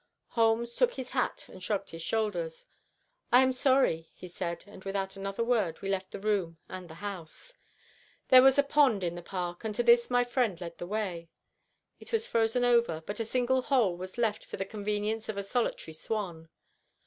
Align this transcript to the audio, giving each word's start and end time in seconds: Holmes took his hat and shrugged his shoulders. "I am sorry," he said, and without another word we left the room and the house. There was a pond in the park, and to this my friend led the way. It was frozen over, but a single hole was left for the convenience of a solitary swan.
Holmes 0.29 0.73
took 0.75 0.95
his 0.95 1.11
hat 1.11 1.45
and 1.47 1.63
shrugged 1.63 1.91
his 1.91 2.01
shoulders. 2.01 2.65
"I 3.31 3.43
am 3.43 3.53
sorry," 3.53 4.09
he 4.15 4.27
said, 4.27 4.63
and 4.65 4.83
without 4.83 5.15
another 5.15 5.43
word 5.43 5.79
we 5.83 5.89
left 5.89 6.09
the 6.09 6.19
room 6.19 6.57
and 6.67 6.89
the 6.89 6.95
house. 7.05 7.53
There 8.29 8.41
was 8.41 8.57
a 8.57 8.63
pond 8.63 9.03
in 9.03 9.13
the 9.13 9.21
park, 9.21 9.63
and 9.63 9.75
to 9.75 9.83
this 9.83 10.09
my 10.09 10.23
friend 10.23 10.59
led 10.59 10.79
the 10.79 10.87
way. 10.87 11.29
It 11.99 12.11
was 12.11 12.25
frozen 12.25 12.65
over, 12.65 13.01
but 13.05 13.19
a 13.19 13.23
single 13.23 13.61
hole 13.61 13.95
was 13.95 14.17
left 14.17 14.43
for 14.43 14.57
the 14.57 14.65
convenience 14.65 15.29
of 15.29 15.37
a 15.37 15.43
solitary 15.43 15.93
swan. 15.93 16.49